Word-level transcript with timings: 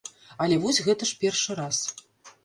Але 0.45 0.55
вось 0.63 0.79
гэта 0.87 1.07
ж 1.09 1.19
першы 1.23 1.57
раз. 1.59 1.77